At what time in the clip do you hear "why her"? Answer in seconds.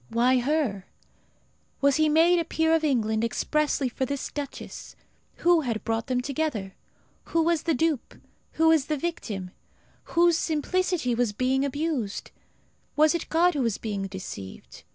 0.09-0.85